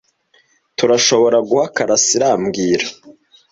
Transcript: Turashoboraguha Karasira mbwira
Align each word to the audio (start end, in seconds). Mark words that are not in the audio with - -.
Turashoboraguha 0.77 1.65
Karasira 1.75 2.29
mbwira 2.41 2.85